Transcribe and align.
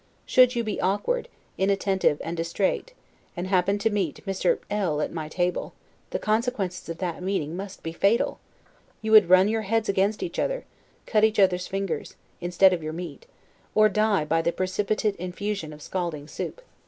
Should 0.25 0.55
you 0.55 0.63
be 0.63 0.81
awkward, 0.81 1.27
inattentive, 1.59 2.19
and 2.23 2.35
distrait, 2.35 2.93
and 3.37 3.45
happen 3.45 3.77
to 3.77 3.91
meet 3.91 4.25
Mr. 4.25 4.57
L 4.71 4.99
at 4.99 5.13
my 5.13 5.29
table, 5.29 5.73
the 6.09 6.17
consequences 6.17 6.89
of 6.89 6.97
that 6.97 7.21
meeting 7.21 7.55
must 7.55 7.83
be 7.83 7.93
fatal; 7.93 8.39
you 9.03 9.11
would 9.11 9.29
run 9.29 9.47
your 9.47 9.61
heads 9.61 9.89
against 9.89 10.23
each 10.23 10.39
other, 10.39 10.65
cut 11.05 11.23
each 11.23 11.37
other's 11.37 11.67
fingers, 11.67 12.15
instead 12.39 12.73
of 12.73 12.81
your 12.81 12.93
meat, 12.93 13.27
or 13.75 13.89
die 13.89 14.25
by 14.25 14.41
the 14.41 14.51
precipitate 14.51 15.15
infusion 15.17 15.71
of 15.71 15.83
scalding 15.83 16.27
soup. 16.27 16.63